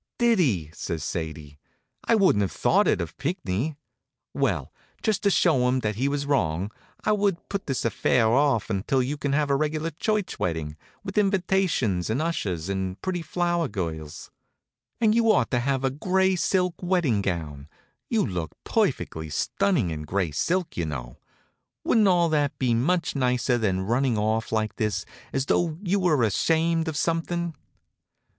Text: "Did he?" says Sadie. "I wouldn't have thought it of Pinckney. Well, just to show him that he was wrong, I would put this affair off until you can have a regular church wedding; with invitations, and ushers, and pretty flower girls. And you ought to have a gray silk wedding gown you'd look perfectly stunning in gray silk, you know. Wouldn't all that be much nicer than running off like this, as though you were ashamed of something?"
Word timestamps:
"Did 0.17 0.39
he?" 0.39 0.71
says 0.73 1.03
Sadie. 1.03 1.59
"I 2.05 2.15
wouldn't 2.15 2.41
have 2.41 2.51
thought 2.51 2.87
it 2.87 3.01
of 3.01 3.15
Pinckney. 3.19 3.75
Well, 4.33 4.73
just 5.03 5.21
to 5.21 5.29
show 5.29 5.67
him 5.67 5.81
that 5.81 5.93
he 5.97 6.07
was 6.07 6.25
wrong, 6.25 6.71
I 7.03 7.11
would 7.11 7.47
put 7.49 7.67
this 7.67 7.85
affair 7.85 8.25
off 8.29 8.71
until 8.71 9.03
you 9.03 9.15
can 9.15 9.33
have 9.33 9.51
a 9.51 9.55
regular 9.55 9.91
church 9.91 10.39
wedding; 10.39 10.75
with 11.03 11.19
invitations, 11.19 12.09
and 12.09 12.19
ushers, 12.19 12.67
and 12.67 12.99
pretty 13.03 13.21
flower 13.21 13.67
girls. 13.67 14.31
And 14.99 15.13
you 15.13 15.31
ought 15.31 15.51
to 15.51 15.59
have 15.59 15.83
a 15.83 15.91
gray 15.91 16.35
silk 16.35 16.73
wedding 16.81 17.21
gown 17.21 17.69
you'd 18.09 18.27
look 18.31 18.53
perfectly 18.63 19.29
stunning 19.29 19.91
in 19.91 20.01
gray 20.05 20.31
silk, 20.31 20.77
you 20.77 20.87
know. 20.87 21.19
Wouldn't 21.83 22.07
all 22.07 22.27
that 22.29 22.57
be 22.57 22.73
much 22.73 23.15
nicer 23.15 23.59
than 23.59 23.81
running 23.81 24.17
off 24.17 24.51
like 24.51 24.77
this, 24.77 25.05
as 25.31 25.45
though 25.45 25.77
you 25.83 25.99
were 25.99 26.23
ashamed 26.23 26.87
of 26.87 26.97
something?" 26.97 27.53